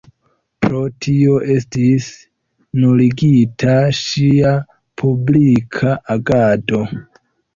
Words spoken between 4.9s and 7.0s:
publika agado.